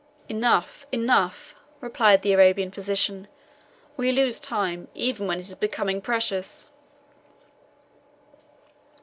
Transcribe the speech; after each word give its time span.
"Enough, 0.27 0.87
enough," 0.91 1.53
replied 1.79 2.23
the 2.23 2.33
Arabian 2.33 2.71
physician, 2.71 3.27
"we 3.97 4.11
lose 4.11 4.39
time 4.39 4.87
even 4.95 5.27
when 5.27 5.37
it 5.37 5.45
is 5.47 5.53
becoming 5.53 6.01
precious." 6.01 6.71